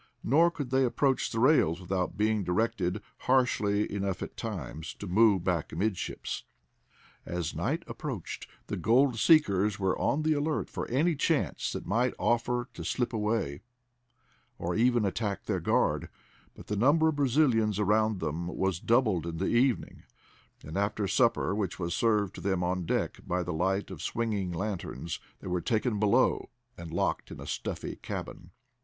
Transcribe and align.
Nor 0.23 0.49
could 0.49 0.71
they 0.71 0.83
approach 0.83 1.29
the 1.29 1.39
rails 1.39 1.79
without 1.79 2.17
being 2.17 2.43
directed, 2.43 3.03
harshly 3.27 3.85
enough 3.93 4.23
at 4.23 4.35
times, 4.35 4.95
to 4.95 5.05
move 5.05 5.43
back 5.43 5.71
amidships. 5.71 6.43
As 7.23 7.53
night 7.53 7.83
approached 7.85 8.47
the 8.65 8.77
gold 8.77 9.19
seekers 9.19 9.77
were 9.77 9.95
on 9.99 10.23
the 10.23 10.33
alert 10.33 10.71
for 10.71 10.87
any 10.87 11.15
chance 11.15 11.71
that 11.73 11.85
might 11.85 12.15
offer 12.17 12.67
to 12.73 12.83
slip 12.83 13.13
away, 13.13 13.61
or 14.57 14.73
even 14.73 15.05
attack 15.05 15.43
their 15.45 15.59
guard, 15.59 16.09
but 16.55 16.65
the 16.65 16.75
number 16.75 17.09
of 17.09 17.15
Brazilians 17.17 17.77
around 17.77 18.19
them 18.19 18.47
was 18.47 18.79
doubled 18.79 19.27
in 19.27 19.37
the 19.37 19.49
evening, 19.49 20.01
and 20.65 20.79
after 20.79 21.07
supper, 21.07 21.53
which 21.53 21.77
was 21.77 21.93
served 21.93 22.33
to 22.33 22.41
them 22.41 22.63
on 22.63 22.87
deck 22.87 23.19
by 23.27 23.43
the 23.43 23.53
light 23.53 23.91
of 23.91 24.01
swinging 24.01 24.51
lanterns, 24.51 25.19
they 25.41 25.47
were 25.47 25.61
taken 25.61 25.99
below 25.99 26.49
and 26.75 26.89
locked 26.89 27.29
in 27.29 27.39
a 27.39 27.45
stuffy 27.45 27.97
cabin. 27.97 28.49